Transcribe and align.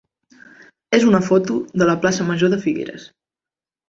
és 0.97 1.03
una 1.09 1.19
foto 1.27 1.57
de 1.81 1.87
la 1.89 1.95
plaça 2.05 2.25
major 2.31 2.53
de 2.55 2.59
Figueres. 2.65 3.07